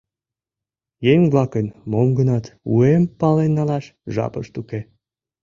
—Еҥ-влакын 1.11 1.67
мом-гынат 1.91 2.45
уым 2.73 3.03
пален 3.19 3.51
налаш 3.57 3.85
жапышт 4.13 4.53
уке. 4.61 4.79